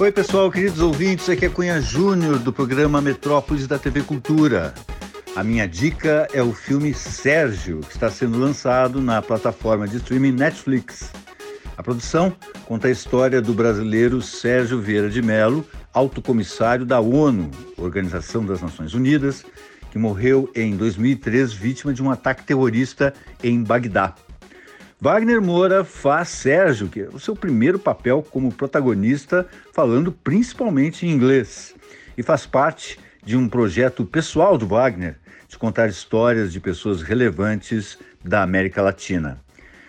Oi, 0.00 0.10
pessoal, 0.10 0.50
queridos 0.50 0.80
ouvintes, 0.80 1.28
aqui 1.28 1.44
é 1.44 1.48
Cunha 1.50 1.78
Júnior 1.78 2.38
do 2.38 2.50
programa 2.50 3.02
Metrópolis 3.02 3.66
da 3.66 3.78
TV 3.78 4.00
Cultura. 4.00 4.72
A 5.36 5.44
minha 5.44 5.68
dica 5.68 6.26
é 6.32 6.42
o 6.42 6.54
filme 6.54 6.94
Sérgio, 6.94 7.80
que 7.80 7.92
está 7.92 8.10
sendo 8.10 8.38
lançado 8.38 9.02
na 9.02 9.20
plataforma 9.20 9.86
de 9.86 9.98
streaming 9.98 10.32
Netflix. 10.32 11.12
A 11.76 11.82
produção 11.82 12.34
conta 12.64 12.88
a 12.88 12.90
história 12.90 13.42
do 13.42 13.52
brasileiro 13.52 14.22
Sérgio 14.22 14.80
Vieira 14.80 15.10
de 15.10 15.20
Mello, 15.20 15.66
alto 15.92 16.22
comissário 16.22 16.86
da 16.86 16.98
ONU, 16.98 17.50
Organização 17.76 18.42
das 18.42 18.62
Nações 18.62 18.94
Unidas, 18.94 19.44
que 19.90 19.98
morreu 19.98 20.50
em 20.56 20.78
2003 20.78 21.52
vítima 21.52 21.92
de 21.92 22.02
um 22.02 22.10
ataque 22.10 22.42
terrorista 22.44 23.12
em 23.44 23.62
Bagdá. 23.62 24.14
Wagner 25.02 25.40
Moura 25.40 25.82
faz 25.82 26.28
Sérgio, 26.28 26.86
que 26.86 27.00
é 27.00 27.08
o 27.08 27.18
seu 27.18 27.34
primeiro 27.34 27.78
papel 27.78 28.22
como 28.30 28.52
protagonista, 28.52 29.46
falando 29.72 30.12
principalmente 30.12 31.06
em 31.06 31.10
inglês, 31.10 31.74
e 32.18 32.22
faz 32.22 32.44
parte 32.44 32.98
de 33.24 33.34
um 33.34 33.48
projeto 33.48 34.04
pessoal 34.04 34.58
do 34.58 34.66
Wagner 34.66 35.16
de 35.48 35.56
contar 35.56 35.88
histórias 35.88 36.52
de 36.52 36.60
pessoas 36.60 37.00
relevantes 37.00 37.98
da 38.22 38.42
América 38.42 38.82
Latina. 38.82 39.40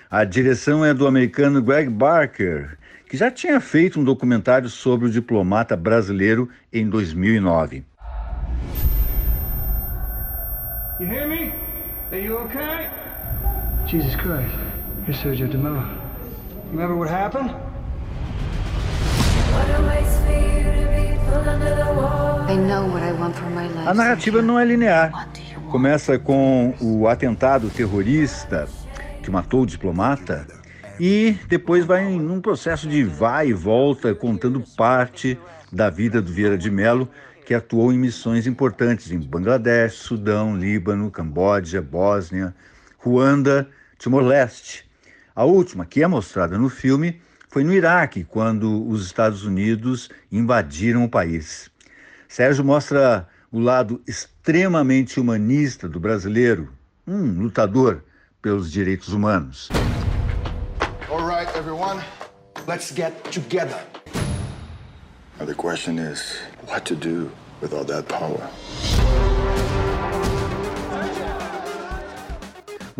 A 0.09 0.23
direção 0.23 0.85
é 0.85 0.93
do 0.93 1.05
americano 1.05 1.61
Greg 1.61 1.89
Barker, 1.89 2.77
que 3.09 3.17
já 3.17 3.29
tinha 3.29 3.59
feito 3.59 3.99
um 3.99 4.05
documentário 4.05 4.69
sobre 4.69 5.07
o 5.07 5.11
diplomata 5.11 5.75
brasileiro 5.75 6.47
em 6.71 6.89
2009. 6.89 7.83
You 11.01 11.07
hear 11.07 11.27
me? 11.27 11.51
Are 12.11 12.23
you 12.23 12.37
okay? 12.37 12.89
Jesus 13.87 14.15
Christ. 14.15 14.80
You're 15.07 15.15
Sergio 15.15 15.47
de 15.47 15.57
Mello. 15.57 15.83
Remember 16.69 16.95
what 16.95 17.09
happened? 17.09 17.49
A 23.87 23.93
narrativa 23.95 24.43
não 24.43 24.59
é 24.59 24.65
linear. 24.65 25.27
Começa 25.71 26.19
com 26.19 26.75
o 26.79 27.07
atentado 27.07 27.67
terrorista 27.71 28.67
que 29.23 29.31
matou 29.31 29.63
o 29.63 29.65
diplomata 29.65 30.45
e 30.99 31.35
depois 31.47 31.83
vai 31.83 32.05
num 32.05 32.39
processo 32.39 32.87
de 32.87 33.03
vai 33.03 33.47
e 33.47 33.53
volta 33.53 34.13
contando 34.13 34.63
parte 34.77 35.39
da 35.71 35.89
vida 35.89 36.21
do 36.21 36.31
Vieira 36.31 36.57
de 36.57 36.69
Mello, 36.69 37.09
que 37.43 37.55
atuou 37.55 37.91
em 37.91 37.97
missões 37.97 38.45
importantes 38.45 39.09
em 39.09 39.19
Bangladesh, 39.19 39.93
Sudão, 39.93 40.55
Líbano, 40.55 41.09
Camboja, 41.09 41.81
Bósnia, 41.81 42.53
Ruanda, 42.99 43.67
Timor-Leste. 43.97 44.90
A 45.41 45.43
última, 45.43 45.87
que 45.87 46.03
é 46.03 46.07
mostrada 46.07 46.55
no 46.55 46.69
filme, 46.69 47.19
foi 47.49 47.63
no 47.63 47.73
Iraque, 47.73 48.23
quando 48.23 48.87
os 48.87 49.03
Estados 49.03 49.43
Unidos 49.43 50.07
invadiram 50.31 51.03
o 51.03 51.09
país. 51.09 51.67
Sérgio 52.29 52.63
mostra 52.63 53.27
o 53.51 53.59
lado 53.59 53.99
extremamente 54.07 55.19
humanista 55.19 55.89
do 55.89 55.99
brasileiro, 55.99 56.71
um 57.07 57.41
lutador 57.41 58.03
pelos 58.39 58.71
direitos 58.71 59.13
humanos. 59.13 59.69
All 61.09 61.25
right, 61.27 61.49
everyone, 61.57 62.03
let's 62.67 62.93
get 62.93 63.11
together. 63.31 63.81
Now 65.39 65.47
the 65.47 65.55
question 65.55 65.97
is, 65.97 66.37
what 66.67 66.85
to 66.85 66.95
do 66.95 67.31
with 67.63 67.73
all 67.73 67.85
that 67.85 68.07
power? 68.07 68.47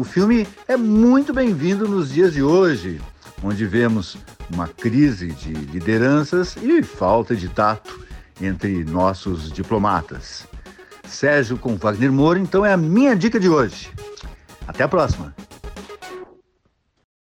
O 0.01 0.03
filme 0.03 0.47
é 0.67 0.75
muito 0.75 1.31
bem-vindo 1.31 1.87
nos 1.87 2.11
dias 2.11 2.33
de 2.33 2.41
hoje, 2.41 2.99
onde 3.43 3.67
vemos 3.67 4.17
uma 4.51 4.67
crise 4.67 5.27
de 5.27 5.53
lideranças 5.53 6.57
e 6.57 6.81
falta 6.81 7.35
de 7.35 7.47
tato 7.47 8.03
entre 8.41 8.83
nossos 8.83 9.51
diplomatas. 9.51 10.47
Sérgio 11.07 11.55
com 11.55 11.75
Wagner 11.75 12.11
Moura, 12.11 12.39
então 12.39 12.65
é 12.65 12.73
a 12.73 12.77
minha 12.77 13.15
dica 13.15 13.39
de 13.39 13.47
hoje. 13.47 13.91
Até 14.67 14.83
a 14.83 14.87
próxima! 14.87 15.35